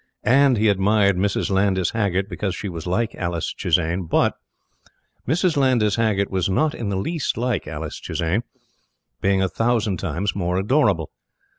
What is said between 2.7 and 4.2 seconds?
like Alice Chisane.